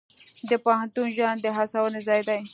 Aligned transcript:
د 0.49 0.51
پوهنتون 0.63 1.07
ژوند 1.15 1.39
د 1.41 1.47
هڅونې 1.57 1.99
ځای 2.07 2.21
دی. 2.27 2.39